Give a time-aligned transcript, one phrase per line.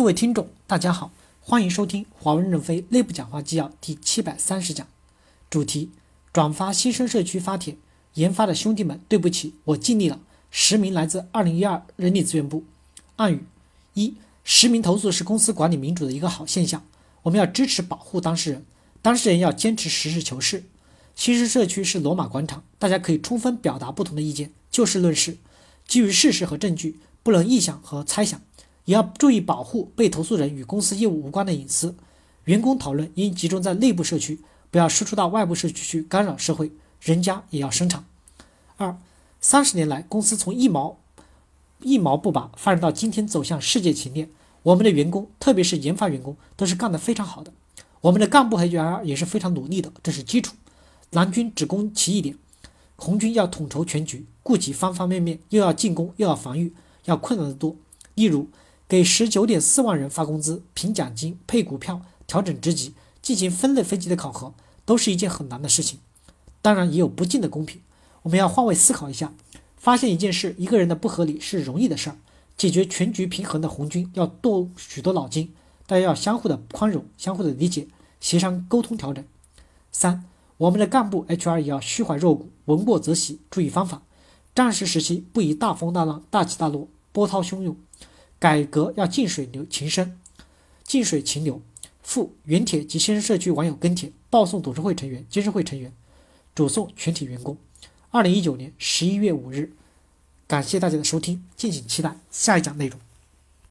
[0.00, 1.12] 各位听众，大家好，
[1.42, 4.88] 欢迎收听华为任正非内部讲话纪要第七百三十讲，
[5.50, 5.90] 主题：
[6.32, 7.76] 转发新生社区发帖，
[8.14, 10.18] 研发的兄弟们，对不起，我尽力了。
[10.50, 12.64] 实名来自二零一二人力资源部。
[13.16, 13.44] 暗语：
[13.92, 16.82] 一、实名投诉是公司管理民主的一个好现象，
[17.24, 18.64] 我们要支持保护当事人，
[19.02, 20.64] 当事人要坚持实事求是。
[21.14, 25.36] 新生社区是罗马广场，大家可以充分表达不同的意见，就事论事，
[25.86, 28.40] 基于事实和证据，不能臆想和猜想。
[28.90, 31.94] 也要注意保护被投诉人与公司业务无关的隐私。
[32.46, 36.72] 员工讨论应集中在内部社区，不要输出到外部社区去干扰社会。
[37.00, 38.04] 人家也要生产。
[38.78, 38.98] 二，
[39.40, 40.98] 三十年来，公司从一毛
[41.82, 44.28] 一毛不拔发展到今天走向世界前列。
[44.64, 47.52] 我们的员工，特别是研发员工，都是干得非常好的。
[48.00, 50.56] 我们的干部和 HR 也是非常努力的，这是基础。
[51.10, 52.36] 蓝军只攻其一点，
[52.96, 57.76] 红军要统筹全局，顾及方方面面，又要进攻又要防御，要困难得多。
[58.16, 58.48] 例如。
[58.90, 64.52] 给十九点四万人发工资、评奖金、配股票、调整职级、进行分类分级的考核，
[64.84, 66.00] 都是一件很难的事情。
[66.60, 67.80] 当然也有不尽的公平。
[68.22, 69.32] 我们要换位思考一下，
[69.76, 72.16] 发现一件事，一个人的不合理是容易的事儿，
[72.56, 75.54] 解决全局平衡的红军要动许多脑筋。
[75.86, 77.86] 大家要相互的宽容、相互的理解、
[78.18, 79.24] 协商沟通调整。
[79.92, 80.24] 三，
[80.56, 84.02] 我们的干部 HR 也要虚怀若谷，闻过则喜，注意方法。
[84.52, 87.76] 战时时期不宜大风大浪、大起大落、波涛汹涌。
[88.40, 90.18] 改革要近水流情深，
[90.82, 91.60] 近水情流。
[92.02, 95.92] 附原帖及新生社区网友跟帖，报送董事会成员、监事会成员，
[96.54, 97.56] 主送全体员工。
[98.08, 99.74] 二零一九年十一月五日，
[100.48, 102.98] 感谢大家的收听，敬请期待下一讲内容。